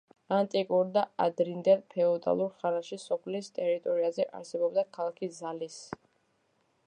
ანტიკურ 0.35 0.87
და 0.93 1.01
ადრინდელ 1.25 1.83
ფეოდალურ 1.95 2.49
ხანაში 2.63 2.99
სოფლის 3.05 3.51
ტერიტორიაზე 3.59 4.27
არსებობდა 4.39 4.87
ქალაქი 4.99 5.33
ძალისი. 5.41 6.01